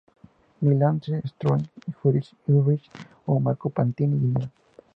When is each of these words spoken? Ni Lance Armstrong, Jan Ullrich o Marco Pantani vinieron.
Ni 0.61 0.73
Lance 0.79 1.09
Armstrong, 1.17 1.61
Jan 2.03 2.23
Ullrich 2.47 2.83
o 3.27 3.39
Marco 3.39 3.69
Pantani 3.69 4.15
vinieron. 4.23 4.51